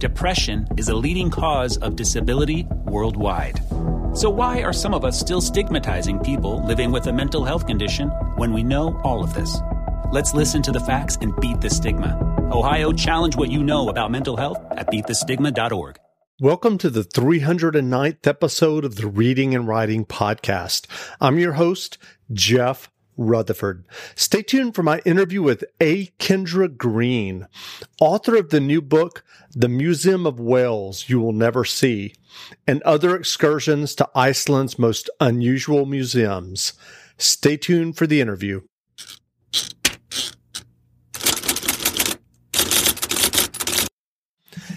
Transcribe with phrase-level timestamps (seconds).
[0.00, 3.60] Depression is a leading cause of disability worldwide.
[4.14, 8.08] So, why are some of us still stigmatizing people living with a mental health condition
[8.36, 9.58] when we know all of this?
[10.10, 12.16] Let's listen to the facts and beat the stigma.
[12.50, 15.96] Ohio, challenge what you know about mental health at beatthestigma.org.
[16.40, 20.86] Welcome to the 309th episode of the Reading and Writing Podcast.
[21.20, 21.98] I'm your host,
[22.32, 22.90] Jeff
[23.20, 23.84] Rutherford.
[24.14, 26.06] Stay tuned for my interview with A.
[26.18, 27.46] Kendra Greene,
[28.00, 29.22] author of the new book,
[29.54, 32.14] The Museum of Whales You Will Never See,
[32.66, 36.72] and other excursions to Iceland's most unusual museums.
[37.18, 38.62] Stay tuned for the interview.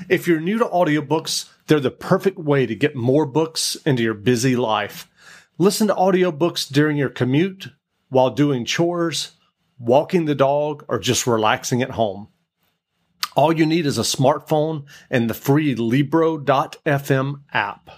[0.10, 4.14] If you're new to audiobooks, they're the perfect way to get more books into your
[4.14, 5.10] busy life.
[5.58, 7.70] Listen to audiobooks during your commute
[8.14, 9.32] while doing chores,
[9.80, 12.28] walking the dog, or just relaxing at home.
[13.36, 17.90] All you need is a smartphone and the free Libro.fm app.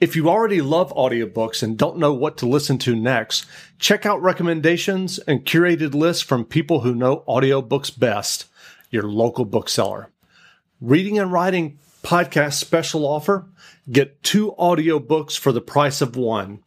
[0.00, 3.46] If you already love audiobooks and don't know what to listen to next,
[3.78, 8.46] check out recommendations and curated lists from people who know audiobooks best,
[8.90, 10.10] your local bookseller.
[10.80, 13.46] Reading and Writing podcast special offer
[13.90, 16.62] get two audiobooks for the price of one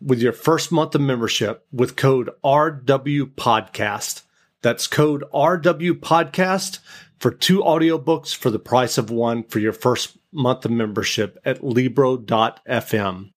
[0.00, 4.22] with your first month of membership with code RW Podcast.
[4.62, 6.78] That's code RW Podcast
[7.18, 11.62] for two audiobooks for the price of one for your first month of membership at
[11.62, 13.32] Libro.fm.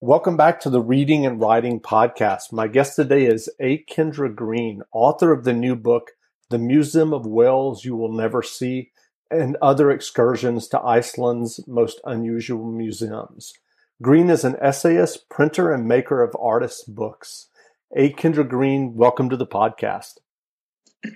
[0.00, 2.52] Welcome back to the Reading and Writing Podcast.
[2.52, 3.84] My guest today is A.
[3.84, 6.10] Kendra Greene, author of the new book,
[6.50, 8.90] The Museum of Whales You Will Never See,
[9.30, 13.54] and other excursions to Iceland's most unusual museums.
[14.02, 17.48] Greene is an essayist, printer, and maker of artists' books.
[17.96, 18.12] A.
[18.12, 20.14] Kendra Greene, welcome to the podcast.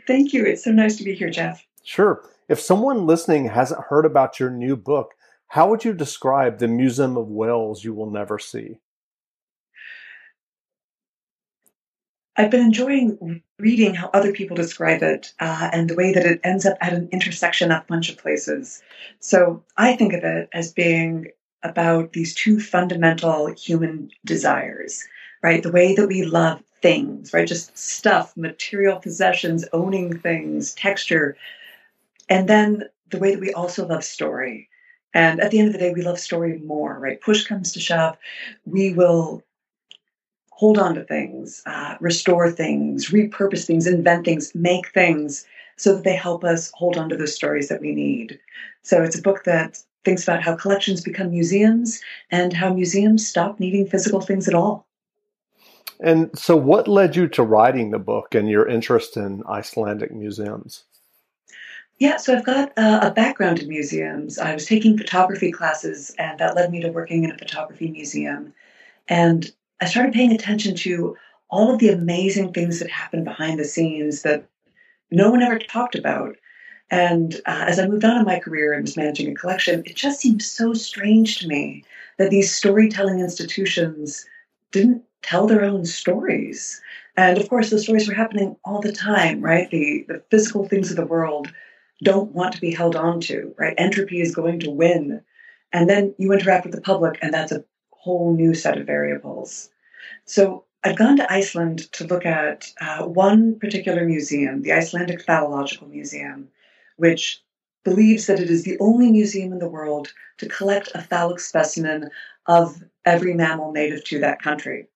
[0.06, 0.44] Thank you.
[0.44, 1.66] It's so nice to be here, Jeff.
[1.83, 2.22] Sure.
[2.49, 5.15] If someone listening hasn't heard about your new book,
[5.49, 8.77] how would you describe the Museum of Whales you will never see?
[12.37, 16.41] I've been enjoying reading how other people describe it uh, and the way that it
[16.45, 18.81] ends up at an intersection of a bunch of places.
[19.19, 25.06] So I think of it as being about these two fundamental human desires,
[25.42, 25.62] right?
[25.62, 27.48] The way that we love things, right?
[27.48, 31.36] Just stuff, material possessions, owning things, texture.
[32.28, 34.68] And then the way that we also love story.
[35.14, 37.20] And at the end of the day, we love story more, right?
[37.20, 38.16] Push comes to shove,
[38.66, 39.42] we will
[40.52, 46.04] hold on to things, uh, restore things, repurpose things, invent things, make things so that
[46.04, 48.38] they help us hold on to the stories that we need.
[48.82, 53.60] So it's a book that thinks about how collections become museums and how museums stop
[53.60, 54.86] needing physical things at all.
[56.00, 60.84] And so, what led you to writing the book and your interest in Icelandic museums?
[61.98, 64.38] Yeah, so I've got uh, a background in museums.
[64.38, 68.54] I was taking photography classes, and that led me to working in a photography museum.
[69.09, 69.53] And
[69.83, 71.16] I started paying attention to
[71.50, 74.47] all of the amazing things that happen behind the scenes that
[75.10, 76.36] no one ever talked about.
[76.90, 79.94] And uh, as I moved on in my career and was managing a collection, it
[79.94, 81.84] just seemed so strange to me
[82.16, 84.24] that these storytelling institutions
[84.72, 86.80] didn't tell their own stories.
[87.16, 89.70] And of course, the stories were happening all the time, right?
[89.70, 91.52] The, the physical things of the world
[92.02, 93.74] don't want to be held on to, right?
[93.76, 95.20] Entropy is going to win.
[95.72, 99.68] And then you interact with the public, and that's a whole new set of variables.
[100.24, 105.90] So I've gone to Iceland to look at uh, one particular museum, the Icelandic Phallological
[105.90, 106.48] Museum,
[106.98, 107.42] which
[107.84, 112.10] believes that it is the only museum in the world to collect a phallic specimen
[112.47, 114.86] of every mammal native to that country,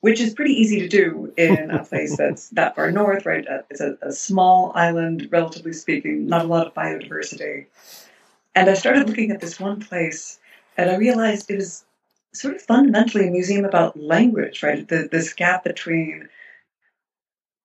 [0.00, 3.46] which is pretty easy to do in a place that's that far north, right?
[3.48, 7.66] Uh, it's a, a small island, relatively speaking, not a lot of biodiversity.
[8.54, 10.40] And I started looking at this one place,
[10.76, 11.84] and I realized it was
[12.32, 14.86] sort of fundamentally a museum about language, right?
[14.86, 16.28] The, this gap between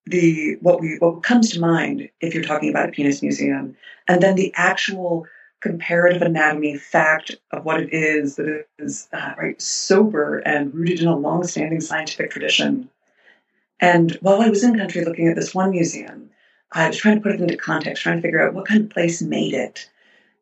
[0.06, 3.76] the what we what comes to mind if you're talking about a penis museum,
[4.08, 5.26] and then the actual
[5.62, 11.08] comparative anatomy fact of what it is that is uh, right sober and rooted in
[11.08, 12.90] a long-standing scientific tradition.
[13.80, 16.30] And while I was in country looking at this one museum,
[16.74, 18.90] I was trying to put it into context, trying to figure out what kind of
[18.90, 19.90] place made it.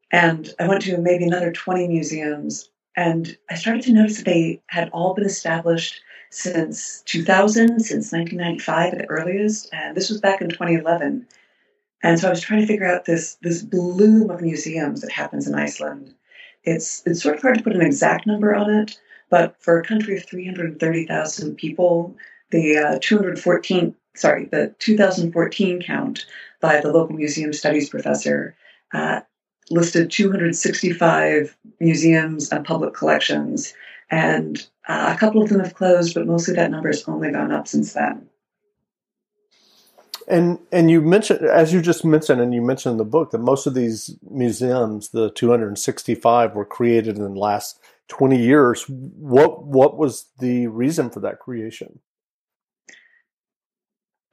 [0.09, 4.61] And I went to maybe another 20 museums, and I started to notice that they
[4.67, 10.41] had all been established since 2000, since 1995 at the earliest, and this was back
[10.41, 11.27] in 2011.
[12.03, 15.47] And so I was trying to figure out this this bloom of museums that happens
[15.47, 16.13] in Iceland.
[16.63, 18.99] It's it's sort of hard to put an exact number on it,
[19.29, 22.15] but for a country of 330,000 people,
[22.49, 26.25] the uh, 214 sorry the 2014 count
[26.59, 28.55] by the local museum studies professor
[28.93, 29.21] uh,
[29.69, 33.73] listed 265 museums and public collections,
[34.09, 37.51] and uh, a couple of them have closed, but mostly that number has only gone
[37.51, 38.27] up since then.
[40.27, 43.39] And and you mentioned, as you just mentioned, and you mentioned in the book that
[43.39, 48.85] most of these museums, the 265, were created in the last 20 years.
[48.87, 51.99] What what was the reason for that creation?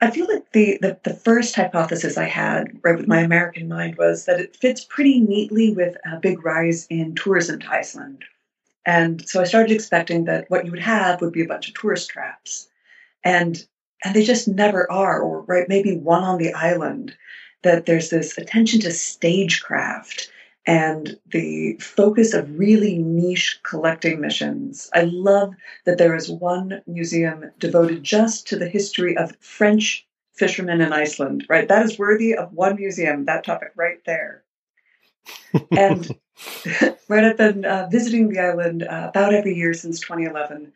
[0.00, 3.96] I feel like the, the, the first hypothesis I had, right, with my American mind,
[3.96, 8.24] was that it fits pretty neatly with a big rise in tourism to Iceland.
[8.86, 11.74] And so I started expecting that what you would have would be a bunch of
[11.74, 12.68] tourist traps.
[13.24, 13.64] And
[14.04, 17.16] and they just never are, or right, maybe one on the island,
[17.62, 20.30] that there's this attention to stagecraft
[20.68, 24.90] and the focus of really niche collecting missions.
[24.92, 25.54] I love
[25.86, 31.46] that there is one museum devoted just to the history of French fishermen in Iceland,
[31.48, 31.66] right?
[31.66, 34.44] That is worthy of one museum, that topic right there.
[35.70, 36.14] and
[37.08, 40.70] right, I've been uh, visiting the island uh, about every year since 2011.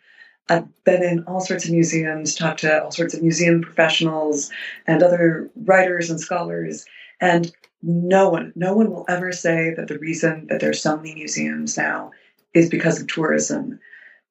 [0.49, 4.51] I've been in all sorts of museums, talked to all sorts of museum professionals
[4.87, 6.87] and other writers and scholars,
[7.21, 11.15] and no one, no one will ever say that the reason that there's so many
[11.15, 12.13] museums now
[12.55, 13.81] is because of tourism.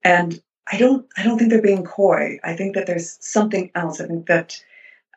[0.04, 2.40] And I don't, I don't think they're being coy.
[2.44, 4.00] I think that there's something else.
[4.00, 4.62] I think that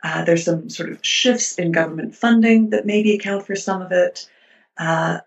[0.02, 3.92] uh, there's some sort of shifts in government funding that maybe account for some of
[3.92, 4.28] it.
[4.76, 5.20] Uh,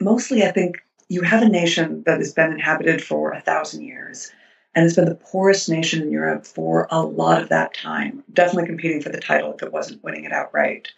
[0.00, 4.32] mostly, I think you have a nation that has been inhabited for a thousand years
[4.74, 8.66] and has been the poorest nation in Europe for a lot of that time, definitely
[8.66, 10.88] competing for the title if it wasn't winning it outright.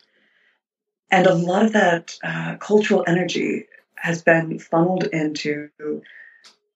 [1.10, 3.66] And a lot of that uh, cultural energy
[3.96, 5.70] has been funneled into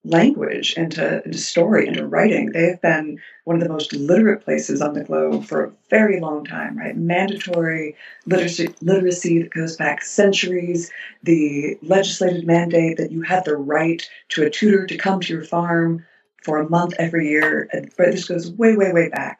[0.05, 2.51] language, into, into story, into writing.
[2.51, 6.19] They have been one of the most literate places on the globe for a very
[6.19, 6.95] long time, right?
[6.97, 7.95] Mandatory
[8.25, 10.91] literacy, literacy that goes back centuries,
[11.23, 15.45] the legislated mandate that you have the right to a tutor to come to your
[15.45, 16.05] farm
[16.43, 17.69] for a month every year.
[17.71, 19.39] And, this goes way, way, way back.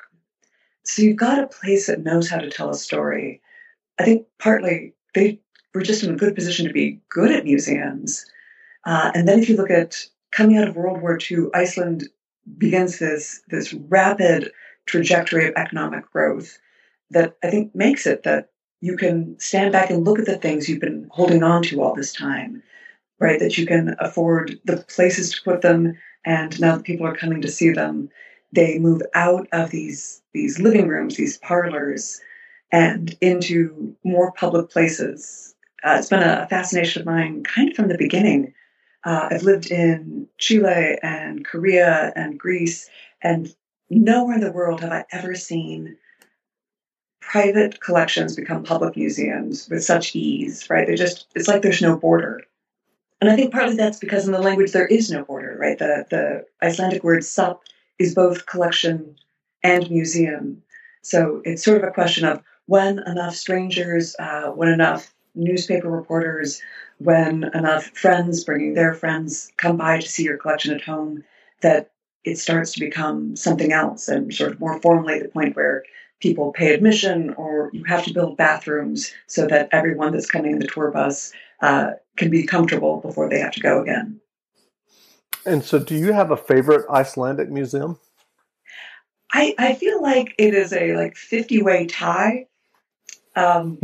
[0.84, 3.42] So you've got a place that knows how to tell a story.
[4.00, 5.40] I think partly they
[5.74, 8.26] were just in a good position to be good at museums.
[8.86, 12.10] Uh, and then if you look at coming out of World War II, Iceland
[12.58, 14.52] begins this this rapid
[14.86, 16.58] trajectory of economic growth
[17.12, 18.50] that I think makes it that
[18.82, 21.96] you can stand back and look at the things you've been holding on to all
[21.96, 22.62] this time,
[23.20, 23.40] right?
[23.40, 27.42] That you can afford the places to put them, and now that people are coming
[27.42, 28.10] to see them,
[28.52, 32.20] they move out of these these living rooms, these parlors,
[32.74, 35.54] and into more public places.
[35.84, 38.54] Uh, it's been a fascination of mine, kind of from the beginning.
[39.06, 42.90] Uh, I've lived in Chile and Korea and Greece,
[43.22, 43.54] and
[43.92, 45.98] nowhere in the world have I ever seen
[47.22, 50.88] private collections become public museums with such ease, right?
[50.88, 52.42] They just, it's like there's no border.
[53.22, 55.78] And I think partly that's because in the language there is no border, right?
[55.78, 57.60] The, the Icelandic word safn
[58.00, 59.16] is both collection
[59.62, 60.64] and museum.
[61.04, 66.62] So it's sort of a question of when enough strangers, uh, when enough newspaper reporters,
[67.00, 71.24] when enough friends bringing their friends come by to see your collection at home,
[71.62, 71.92] that
[72.24, 75.84] it starts to become something else and sort of more formally the point where
[76.22, 80.60] people pay admission or you have to build bathrooms so that everyone that's coming in
[80.60, 84.20] the tour bus uh, can be comfortable before they have to go again.
[85.46, 88.00] And so, do you have a favorite Icelandic museum?
[89.34, 92.48] I, I feel like it is a like 50 way tie.
[93.36, 93.80] Um,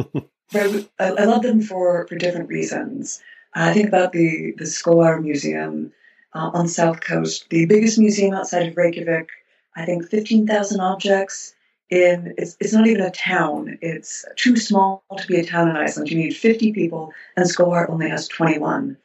[0.53, 3.21] I, I, love them for, for different reasons.
[3.53, 5.91] I think about the, the Skógar Museum
[6.33, 9.29] uh, on south coast, the biggest museum outside of Reykjavik.
[9.75, 11.55] I think 15,000 objects.
[11.89, 13.79] In it's, it's not even a town.
[13.81, 16.11] It's too small to be a town in Iceland.
[16.11, 18.95] You need 50 people, and Skógar only has 21.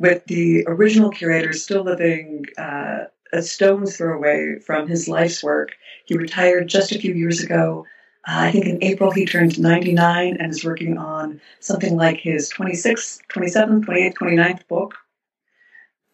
[0.00, 5.76] With the original curator still living uh, a stone's throw away from his life's work,
[6.04, 7.86] he retired just a few years ago.
[8.30, 12.48] Uh, I think in April he turned 99 and is working on something like his
[12.52, 14.94] 26th, 27th, 28th, 29th book.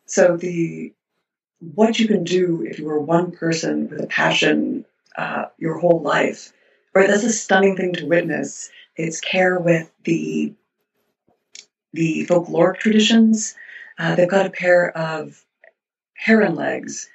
[0.07, 0.95] So the
[1.75, 4.87] what you can do if you are one person with a passion
[5.19, 6.53] uh, your whole life,
[6.95, 7.07] right?
[7.07, 8.71] That's a stunning thing to witness.
[8.97, 10.55] It's care with the
[11.93, 13.55] the folkloric traditions.
[13.99, 15.45] Uh, they've got a pair of
[16.15, 17.11] heron legs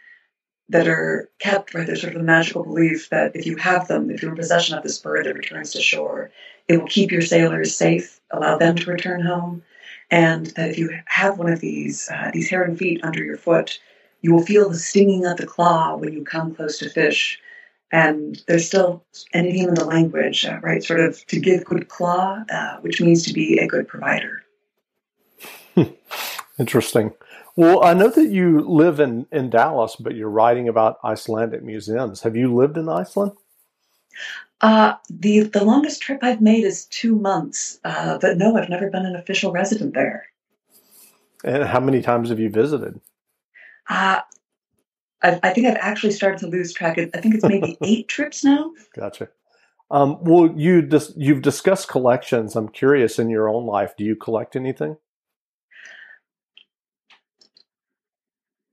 [0.71, 1.85] that are kept, right?
[1.85, 4.77] There's sort of a magical belief that if you have them, if you're in possession
[4.77, 6.31] of this bird that returns to shore,
[6.67, 9.63] it will keep your sailors safe, allow them to return home,
[10.09, 13.79] and that if you have one of these uh, these heron feet under your foot,
[14.21, 17.39] you will feel the stinging of the claw when you come close to fish.
[17.91, 20.81] And there's still an idiom in the language, uh, right?
[20.81, 24.43] Sort of to give good claw, uh, which means to be a good provider.
[26.57, 27.11] Interesting.
[27.55, 32.21] Well, I know that you live in, in Dallas, but you're writing about Icelandic museums.
[32.21, 33.33] Have you lived in Iceland?
[34.61, 38.89] Uh, the the longest trip I've made is two months, uh, but no, I've never
[38.91, 40.27] been an official resident there.
[41.43, 43.01] And how many times have you visited?
[43.89, 44.19] Uh,
[45.23, 46.99] I, I think I've actually started to lose track.
[46.99, 48.71] I think it's maybe eight trips now.
[48.95, 49.29] Gotcha.
[49.89, 52.55] Um, well, you dis- you've discussed collections.
[52.55, 54.97] I'm curious in your own life, do you collect anything?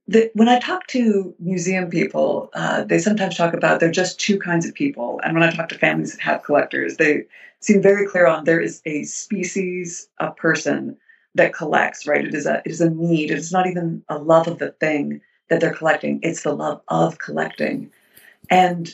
[0.09, 4.19] The, when I talk to museum people, uh, they sometimes talk about there are just
[4.19, 5.21] two kinds of people.
[5.23, 7.25] And when I talk to families that have collectors, they
[7.59, 10.97] seem very clear on there is a species of person
[11.35, 12.25] that collects, right?
[12.25, 13.29] It is a it is a need.
[13.29, 16.19] It's not even a love of the thing that they're collecting.
[16.23, 17.91] It's the love of collecting.
[18.49, 18.91] And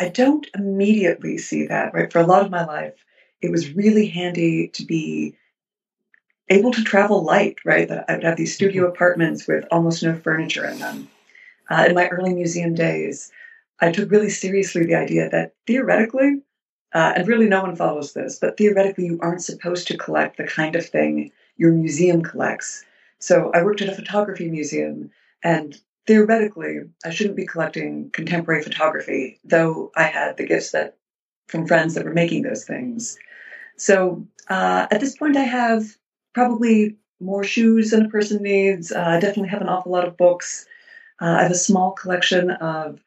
[0.00, 2.12] I don't immediately see that, right?
[2.12, 2.94] For a lot of my life,
[3.40, 5.36] it was really handy to be
[6.48, 7.88] able to travel light, right?
[7.88, 8.92] That I would have these studio mm-hmm.
[8.92, 11.08] apartments with almost no furniture in them.
[11.68, 13.32] Uh, in my early museum days,
[13.80, 16.40] I took really seriously the idea that theoretically,
[16.94, 20.44] uh, and really no one follows this, but theoretically, you aren't supposed to collect the
[20.44, 22.84] kind of thing your museum collects.
[23.18, 25.10] So I worked at a photography museum,
[25.42, 30.96] and theoretically, I shouldn't be collecting contemporary photography, though I had the gifts that
[31.48, 33.18] from friends that were making those things.
[33.76, 35.96] So uh, at this point, I have
[36.36, 38.92] probably more shoes than a person needs.
[38.92, 40.66] Uh, I definitely have an awful lot of books.
[41.18, 43.00] Uh, I have a small collection of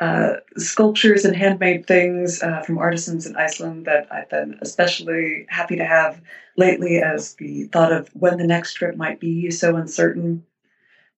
[0.00, 5.76] uh, sculptures and handmade things uh, from artisans in Iceland that I've been especially happy
[5.76, 6.20] to have
[6.56, 10.44] lately as the thought of when the next trip might be so uncertain.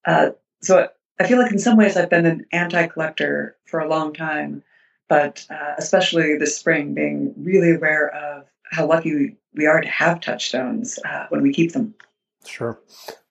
[0.05, 0.87] Uh, so
[1.19, 4.63] I feel like in some ways I've been an anti collector for a long time,
[5.09, 10.21] but uh, especially this spring being really aware of how lucky we are to have
[10.21, 11.95] touchstones uh, when we keep them.
[12.47, 12.81] Sure.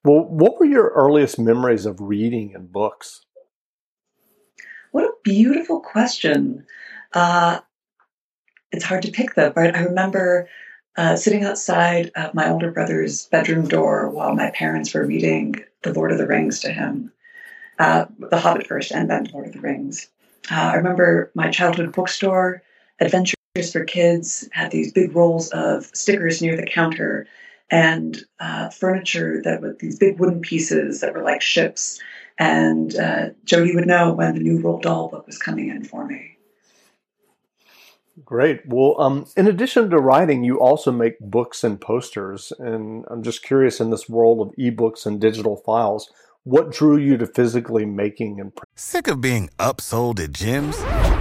[0.03, 3.25] Well, what were your earliest memories of reading and books?
[4.91, 6.65] What a beautiful question.
[7.13, 7.59] Uh,
[8.71, 9.75] it's hard to pick them, right?
[9.75, 10.47] I remember
[10.95, 15.93] uh, sitting outside of my older brother's bedroom door while my parents were reading The
[15.93, 17.11] Lord of the Rings to him,
[17.79, 20.07] uh, The Hobbit first, and then Lord of the Rings.
[20.51, 22.61] Uh, I remember my childhood bookstore,
[22.99, 23.35] Adventure
[23.71, 27.27] for kids had these big rolls of stickers near the counter
[27.69, 31.99] and uh, furniture that were these big wooden pieces that were like ships.
[32.39, 36.07] And uh, Jody would know when the new Roald Dahl book was coming in for
[36.07, 36.37] me.
[38.23, 38.61] Great.
[38.65, 42.53] Well, um, in addition to writing, you also make books and posters.
[42.57, 46.09] And I'm just curious in this world of ebooks and digital files,
[46.43, 51.20] what drew you to physically making and Sick of being upsold at gyms?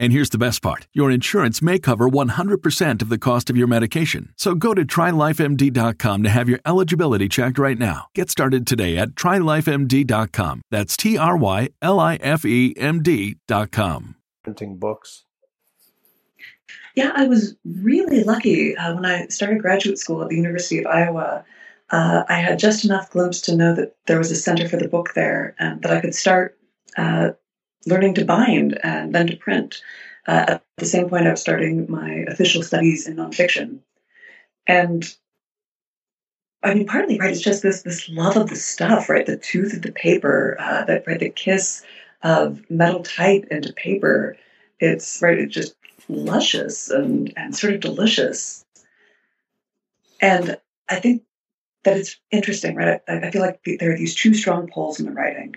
[0.00, 3.66] And here's the best part your insurance may cover 100% of the cost of your
[3.66, 4.32] medication.
[4.36, 8.06] So go to trylifemd.com to have your eligibility checked right now.
[8.14, 10.62] Get started today at trylifemd.com.
[10.70, 14.16] That's T R Y L I F E M D.com.
[14.44, 15.24] Printing books.
[16.94, 20.86] Yeah, I was really lucky uh, when I started graduate school at the University of
[20.86, 21.44] Iowa.
[21.90, 24.88] Uh, I had just enough glimpse to know that there was a center for the
[24.88, 26.58] book there and that I could start
[26.96, 27.30] uh,
[27.86, 29.82] learning to bind and then to print.
[30.26, 33.78] Uh, at the same point, I was starting my official studies in nonfiction.
[34.66, 35.04] And
[36.62, 39.24] I mean, partly, right, it's just this this love of the stuff, right?
[39.24, 41.82] The tooth of the paper, uh, that right, the kiss
[42.22, 44.36] of metal type into paper.
[44.80, 45.74] It's right, it's just
[46.08, 48.64] luscious and and sort of delicious.
[50.20, 50.58] And
[50.88, 51.22] I think
[51.84, 53.00] that it's interesting, right?
[53.08, 55.54] I, I feel like there are these two strong poles in the writing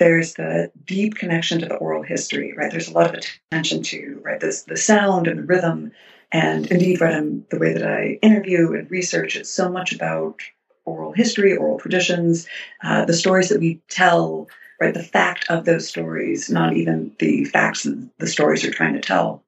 [0.00, 2.70] there's the deep connection to the oral history, right?
[2.70, 5.92] There's a lot of attention to, right, this the sound and the rhythm.
[6.32, 10.40] And indeed, right, I'm, the way that I interview and research, it's so much about
[10.86, 12.48] oral history, oral traditions,
[12.82, 14.48] uh, the stories that we tell,
[14.80, 18.94] right, the fact of those stories, not even the facts that the stories are trying
[18.94, 19.42] to tell.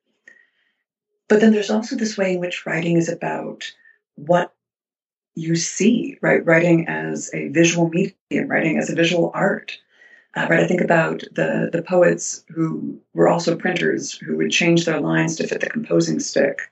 [1.28, 3.72] But then there's also this way in which writing is about
[4.16, 4.52] what
[5.34, 6.44] you see, right?
[6.44, 9.78] Writing as a visual medium, writing as a visual art.
[10.34, 14.84] Uh, right, I think about the the poets who were also printers who would change
[14.86, 16.70] their lines to fit the composing stick,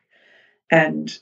[0.71, 1.17] and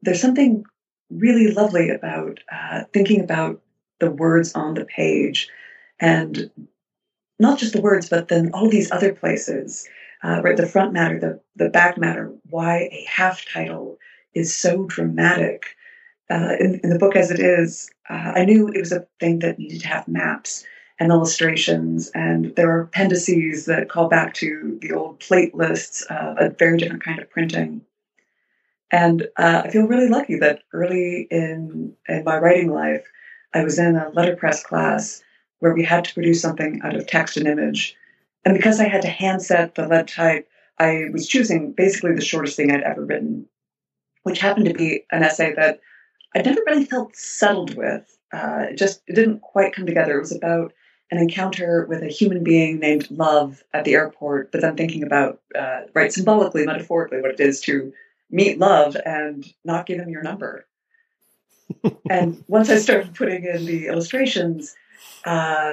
[0.00, 0.64] there's something
[1.10, 3.60] really lovely about uh, thinking about
[3.98, 5.50] the words on the page,
[6.00, 6.50] and
[7.38, 9.86] not just the words, but then all these other places,
[10.24, 10.56] uh, right?
[10.56, 12.32] The front matter, the the back matter.
[12.48, 13.98] Why a half title
[14.34, 15.66] is so dramatic.
[16.30, 19.40] Uh, in, in, the book as it is, uh, I knew it was a thing
[19.40, 20.64] that needed to have maps
[21.00, 26.34] and illustrations, and there are appendices that call back to the old plate lists, uh,
[26.38, 27.80] a very different kind of printing.
[28.90, 33.06] And uh, I feel really lucky that early in, in my writing life,
[33.54, 35.22] I was in a letterpress class
[35.60, 37.96] where we had to produce something out of text and image.
[38.44, 42.20] And because I had to hand set the lead type, I was choosing basically the
[42.20, 43.46] shortest thing I'd ever written,
[44.24, 45.80] which happened to be an essay that
[46.34, 48.18] I'd never really felt settled with.
[48.32, 50.16] Uh, it just it didn't quite come together.
[50.16, 50.72] It was about
[51.10, 55.40] an encounter with a human being named Love at the airport, but then thinking about,
[55.58, 57.92] uh, right, symbolically, metaphorically, what it is to
[58.30, 60.66] meet Love and not give him your number.
[62.10, 64.76] and once I started putting in the illustrations,
[65.24, 65.72] uh,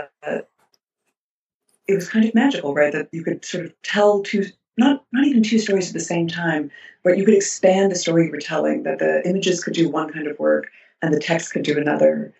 [1.87, 2.91] it was kind of magical, right?
[2.91, 4.45] That you could sort of tell two,
[4.77, 6.69] not not even two stories at the same time,
[7.03, 8.83] but you could expand the story you were telling.
[8.83, 10.67] That the images could do one kind of work
[11.01, 12.33] and the text could do another.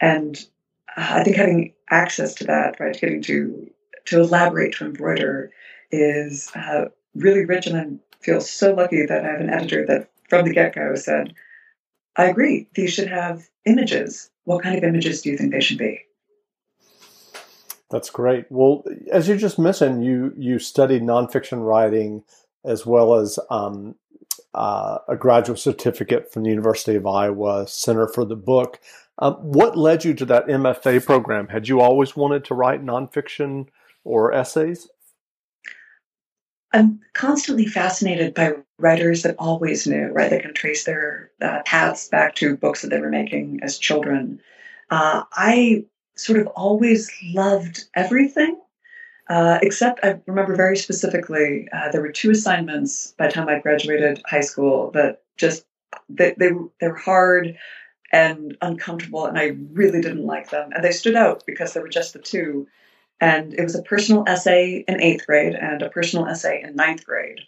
[0.00, 0.38] And
[0.98, 3.70] I think having access to that, right, getting to
[4.06, 5.50] to elaborate, to embroider,
[5.90, 10.10] is uh, really rich, and I feel so lucky that I have an editor that
[10.28, 11.34] from the get go said,
[12.16, 12.68] "I agree.
[12.74, 14.30] These should have images.
[14.44, 16.00] What kind of images do you think they should be?"
[17.90, 18.46] That's great.
[18.50, 22.24] Well, as you just mentioned, you you studied nonfiction writing
[22.64, 23.94] as well as um,
[24.52, 28.80] uh, a graduate certificate from the University of Iowa Center for the Book.
[29.18, 31.48] Um, what led you to that MFA program?
[31.48, 33.66] Had you always wanted to write nonfiction
[34.04, 34.88] or essays?
[36.72, 40.30] I'm constantly fascinated by writers that always knew, right?
[40.30, 44.40] That can trace their uh, paths back to books that they were making as children.
[44.90, 45.84] Uh, I
[46.16, 48.60] sort of always loved everything,
[49.28, 53.60] uh, except I remember very specifically uh, there were two assignments by the time I
[53.60, 55.64] graduated high school that just
[56.08, 56.50] they they,
[56.80, 57.56] they were hard
[58.12, 60.70] and uncomfortable, and I really didn't like them.
[60.72, 62.66] And they stood out because there were just the two.
[63.20, 67.04] And it was a personal essay in eighth grade and a personal essay in ninth
[67.04, 67.40] grade.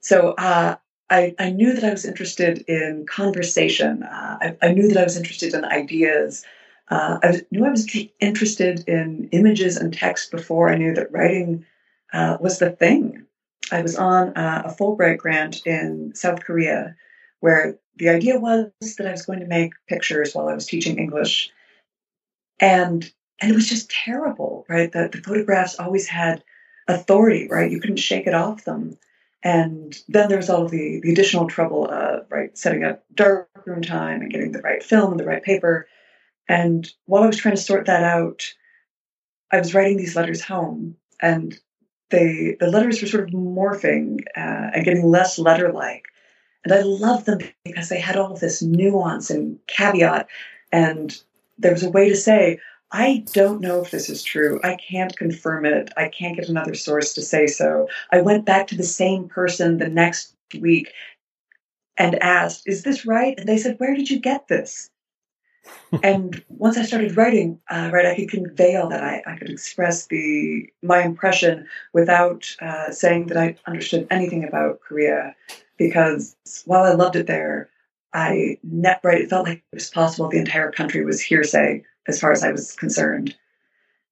[0.00, 0.76] So uh,
[1.10, 4.02] I, I, knew that I was interested in conversation.
[4.02, 6.44] Uh, I, I, knew that I was interested in ideas.
[6.90, 7.88] Uh, I was, knew I was
[8.20, 11.64] interested in images and text before I knew that writing
[12.12, 13.24] uh, was the thing.
[13.72, 16.96] I was on uh, a Fulbright grant in South Korea
[17.40, 20.98] where the idea was that I was going to make pictures while I was teaching
[20.98, 21.50] English.
[22.60, 24.90] And and it was just terrible, right?
[24.90, 26.42] The, the photographs always had
[26.88, 27.70] authority, right?
[27.70, 28.98] You couldn't shake it off them.
[29.44, 34.32] And then there's all the, the additional trouble of right setting up darkroom time and
[34.32, 35.86] getting the right film and the right paper.
[36.48, 38.42] And while I was trying to sort that out,
[39.52, 41.58] I was writing these letters home, and
[42.10, 46.06] they the letters were sort of morphing uh, and getting less letter-like.
[46.70, 50.28] And I loved them because they had all of this nuance and caveat,
[50.70, 51.18] and
[51.58, 52.60] there was a way to say,
[52.92, 54.60] I don't know if this is true.
[54.62, 55.90] I can't confirm it.
[55.96, 57.88] I can't get another source to say so.
[58.12, 60.92] I went back to the same person the next week
[61.96, 63.34] and asked, Is this right?
[63.38, 64.90] And they said, Where did you get this?
[66.02, 69.02] and once I started writing, uh, right, I could convey all that.
[69.02, 74.82] I, I could express the my impression without uh, saying that I understood anything about
[74.82, 75.34] Korea,
[75.78, 76.36] because
[76.66, 77.70] while I loved it there,
[78.12, 79.22] I net right.
[79.22, 82.52] It felt like it was possible the entire country was hearsay as far as I
[82.52, 83.36] was concerned.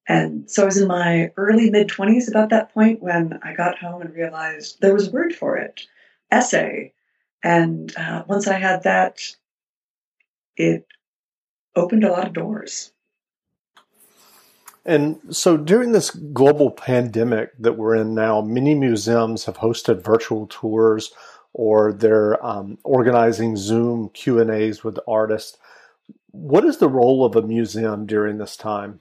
[0.07, 3.77] And so I was in my early mid 20s about that point when I got
[3.77, 5.81] home and realized there was a word for it
[6.31, 6.93] essay.
[7.43, 9.19] And uh, once I had that,
[10.55, 10.87] it
[11.75, 12.91] opened a lot of doors.
[14.85, 20.47] And so during this global pandemic that we're in now, many museums have hosted virtual
[20.47, 21.11] tours
[21.57, 25.57] or they're um, organizing Zoom Q and A's with artists.
[26.29, 28.99] What is the role of a museum during this time?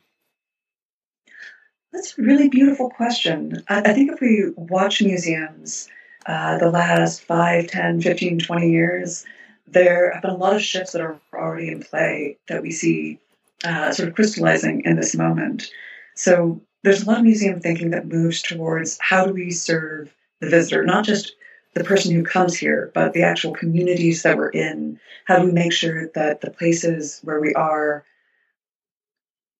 [1.93, 3.63] That's a really beautiful question.
[3.69, 5.89] I, I think if we watch museums
[6.25, 9.27] uh, the last 5, 10, 15, 20 years,
[9.67, 13.19] there have been a lot of shifts that are already in play that we see
[13.65, 15.71] uh, sort of crystallizing in this moment.
[16.15, 20.49] So there's a lot of museum thinking that moves towards how do we serve the
[20.49, 21.35] visitor, not just
[21.77, 24.99] the person who comes here, but the actual communities that we're in.
[25.27, 28.03] How do we make sure that the places where we are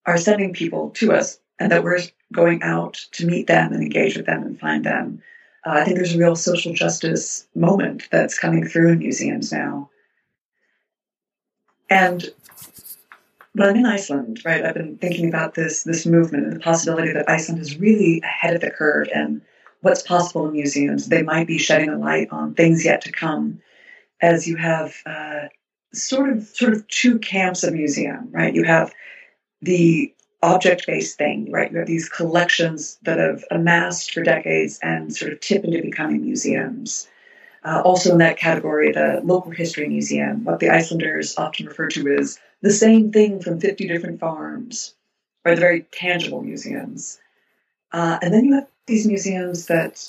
[0.07, 2.01] are sending people to us and that we're
[2.33, 5.23] going out to meet them and engage with them and find them?
[5.67, 9.91] Uh, I think there's a real social justice moment that's coming through in museums now.
[11.91, 12.25] And
[13.53, 17.13] when I'm in Iceland, right, I've been thinking about this this movement and the possibility
[17.13, 19.43] that Iceland is really ahead of the curve and
[19.87, 21.07] what's possible in museums.
[21.07, 23.61] They might be shedding a light on things yet to come,
[24.21, 25.43] as you have uh,
[25.95, 28.53] sort of sort of two camps of museum, right?
[28.53, 28.93] You have
[29.63, 31.71] the object-based thing, right?
[31.71, 36.23] You have these collections that have amassed for decades and sort of tip into becoming
[36.23, 37.07] museums.
[37.65, 42.17] Uh, also in that category, the local history museum, what the Icelanders often refer to
[42.19, 44.95] as the same thing from 50 different farms,
[45.45, 45.55] right?
[45.55, 47.21] The very tangible museums.
[47.93, 50.09] Uh, and then you have these museums that,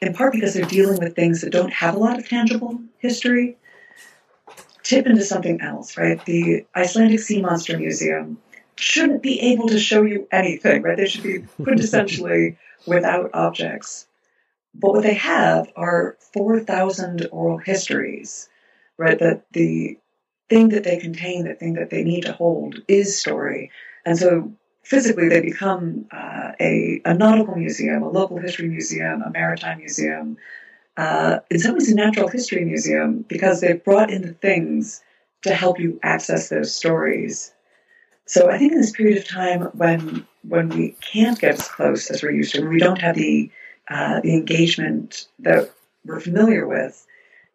[0.00, 3.56] in part because they're dealing with things that don't have a lot of tangible history,
[4.82, 6.24] tip into something else, right?
[6.24, 8.38] The Icelandic Sea Monster Museum
[8.76, 10.96] shouldn't be able to show you anything, right?
[10.96, 14.06] They should be quintessentially without objects.
[14.74, 18.48] But what they have are 4,000 oral histories,
[18.96, 19.18] right?
[19.18, 19.98] That the
[20.48, 23.70] thing that they contain, the thing that they need to hold is story.
[24.04, 29.30] And so physically they become uh, a, a, nautical museum, a local history museum, a
[29.30, 30.36] maritime museum,
[30.96, 35.02] uh, in some ways a natural history museum because they've brought in the things
[35.42, 37.52] to help you access those stories.
[38.26, 42.10] So I think in this period of time when when we can't get as close
[42.10, 43.50] as we're used to, when we don't have the
[43.88, 45.72] uh, the engagement that
[46.04, 47.06] we're familiar with,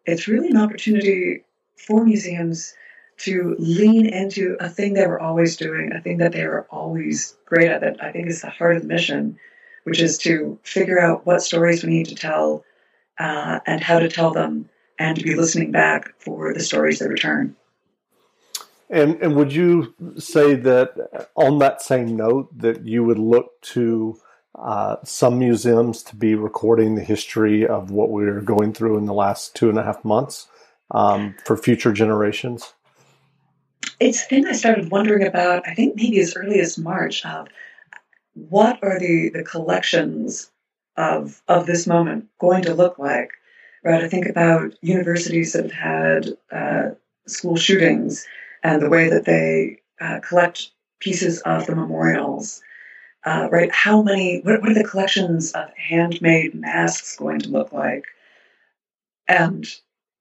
[0.06, 1.44] it's really an opportunity
[1.76, 2.74] for museums
[3.18, 7.36] to lean into a thing they were always doing, a thing that they were always
[7.44, 9.38] great at, that I think is the heart of the mission,
[9.84, 12.64] which is to figure out what stories we need to tell
[13.18, 17.08] uh, and how to tell them, and to be listening back for the stories that
[17.08, 17.56] return.
[18.90, 24.18] And, and would you say that on that same note that you would look to
[24.54, 29.14] uh, some museums to be recording the history of what we're going through in the
[29.14, 30.48] last two and a half months
[30.90, 32.72] um, for future generations?
[34.00, 37.48] It's then I started wondering about, I think maybe as early as March, of
[38.34, 40.50] what are the, the collections
[40.96, 43.30] of, of this moment going to look like?
[43.84, 44.02] Right?
[44.02, 46.94] I think about universities that have had uh,
[47.26, 48.26] school shootings
[48.62, 52.60] and the way that they uh, collect pieces of the memorials.
[53.24, 53.72] Uh, right?
[53.72, 58.06] How many, what, what are the collections of handmade masks going to look like?
[59.26, 59.66] And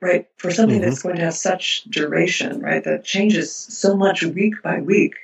[0.01, 0.27] right?
[0.37, 0.89] For something mm-hmm.
[0.89, 2.83] that's going to have such duration, right?
[2.83, 5.15] That changes so much week by week.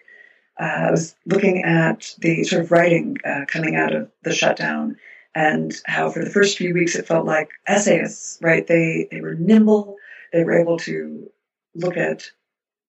[0.59, 4.97] Uh, I was looking at the sort of writing uh, coming out of the shutdown
[5.35, 8.65] and how for the first few weeks it felt like essayists, right?
[8.65, 9.97] They, they were nimble.
[10.31, 11.29] They were able to
[11.75, 12.29] look at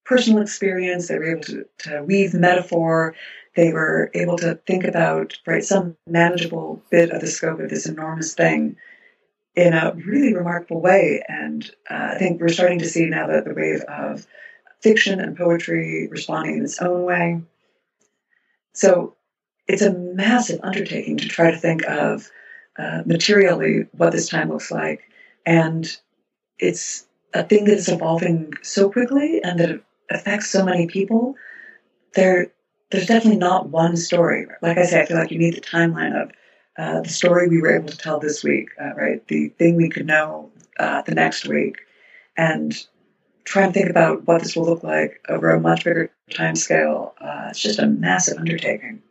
[0.04, 1.08] personal experience.
[1.08, 3.14] They were able to, to weave metaphor.
[3.56, 7.86] They were able to think about, right, some manageable bit of the scope of this
[7.86, 8.76] enormous thing
[9.56, 11.22] in a really remarkable way.
[11.28, 14.26] And uh, I think we're starting to see now that the wave of
[14.80, 17.40] fiction and poetry responding in its own way.
[18.72, 19.14] So
[19.66, 22.30] it's a massive undertaking to try to think of
[22.78, 25.02] uh, materially what this time looks like.
[25.46, 25.86] And
[26.58, 31.36] it's a thing that is evolving so quickly and that affects so many people.
[32.14, 32.48] There,
[32.90, 34.46] there's definitely not one story.
[34.60, 36.30] Like I say, I feel like you need the timeline of
[36.76, 39.26] uh, the story we were able to tell this week, uh, right?
[39.28, 41.76] The thing we could know uh, the next week,
[42.36, 42.74] and
[43.44, 47.14] try and think about what this will look like over a much bigger time scale.
[47.20, 49.02] Uh, it's just a massive undertaking.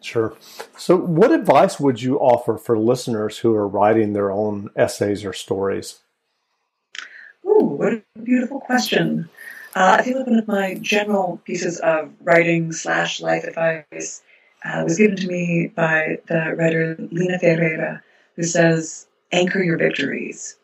[0.00, 0.34] Sure.
[0.76, 5.32] So, what advice would you offer for listeners who are writing their own essays or
[5.32, 6.00] stories?
[7.46, 9.28] Ooh, what a beautiful question.
[9.74, 14.22] Uh, I like one of my general pieces of writing slash life advice
[14.64, 18.02] uh, was given to me by the writer Lina Ferreira,
[18.36, 20.56] who says, "Anchor your victories."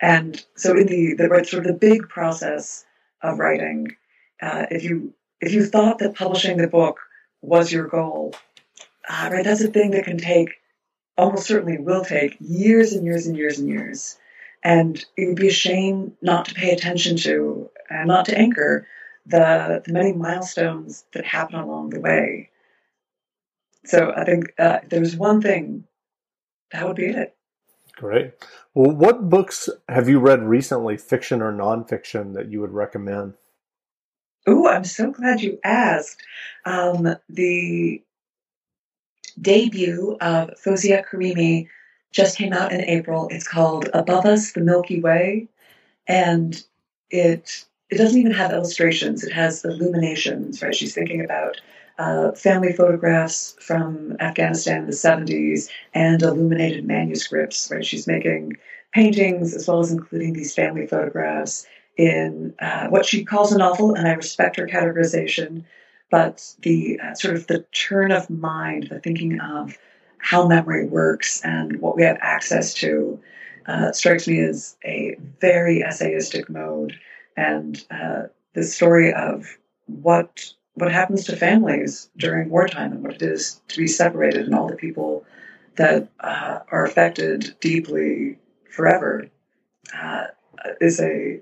[0.00, 2.84] And so, in the, the sort of the big process
[3.22, 3.96] of writing,
[4.40, 7.00] uh, if you if you thought that publishing the book
[7.42, 8.34] was your goal,
[9.08, 9.44] uh, right?
[9.44, 10.60] That's a thing that can take,
[11.16, 14.18] almost certainly will take years and years and years and years.
[14.62, 18.86] And it would be a shame not to pay attention to and not to anchor
[19.26, 22.49] the, the many milestones that happen along the way.
[23.90, 25.84] So I think uh, if there was one thing,
[26.70, 27.36] that would be it.
[27.96, 28.34] Great.
[28.72, 33.34] Well, what books have you read recently, fiction or nonfiction, that you would recommend?
[34.46, 36.22] Oh, I'm so glad you asked.
[36.64, 38.02] Um, the
[39.40, 41.66] debut of Fowzia Karimi
[42.12, 43.28] just came out in April.
[43.30, 45.48] It's called Above Us, the Milky Way.
[46.06, 46.62] And
[47.10, 49.24] it it doesn't even have illustrations.
[49.24, 50.74] It has illuminations, right?
[50.74, 51.60] She's thinking about
[51.98, 57.84] uh, family photographs from Afghanistan in the 70s and illuminated manuscripts, right?
[57.84, 58.56] She's making
[58.92, 63.94] paintings as well as including these family photographs in uh, what she calls a novel,
[63.94, 65.64] and I respect her categorization
[66.10, 69.78] but the uh, sort of the turn of mind, the thinking of
[70.18, 73.18] how memory works and what we have access to,
[73.66, 76.98] uh, strikes me as a very essayistic mode,
[77.36, 78.24] and uh,
[78.54, 83.78] the story of what what happens to families during wartime and what it is to
[83.78, 85.24] be separated, and all the people
[85.76, 88.38] that uh, are affected deeply
[88.70, 89.28] forever,
[89.96, 90.26] uh,
[90.80, 91.40] is a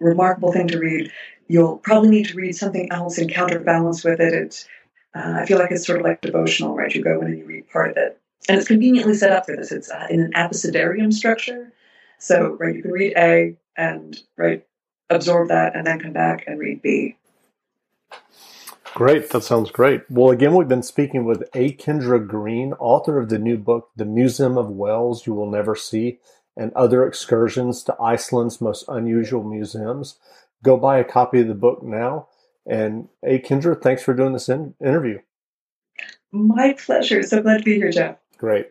[0.00, 1.10] remarkable thing to read
[1.48, 4.34] you'll probably need to read something else in counterbalance with it.
[4.34, 4.68] It's,
[5.14, 6.94] uh, I feel like it's sort of like devotional, right?
[6.94, 8.20] You go in and you read part of it.
[8.48, 9.72] And it's conveniently set up for this.
[9.72, 11.72] It's uh, in an abecedarium structure.
[12.18, 14.64] So, right, you can read A and, right,
[15.10, 17.16] absorb that and then come back and read B.
[18.96, 19.28] Great.
[19.28, 20.04] That sounds great.
[20.08, 21.74] Well, again, we've been speaking with A.
[21.74, 26.18] Kendra Greene, author of the new book, The Museum of Whales You Will Never See,
[26.56, 30.18] and Other Excursions to Iceland's Most Unusual Museums
[30.64, 32.28] go buy a copy of the book now.
[32.64, 35.18] And hey, Kendra, thanks for doing this in- interview.
[36.32, 37.22] My pleasure.
[37.22, 38.16] So glad to be here, Jeff.
[38.38, 38.70] Great.